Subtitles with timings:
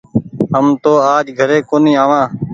[0.53, 2.25] هم تو آج گهري ڪونيٚ آوآن۔